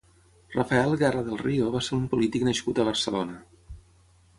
[0.57, 3.41] Rafael Guerra del Río va ser un polític nascut a Barcelona.